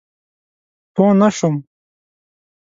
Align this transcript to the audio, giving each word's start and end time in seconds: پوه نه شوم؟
پوه 0.93 1.11
نه 1.21 1.29
شوم؟ 1.37 1.55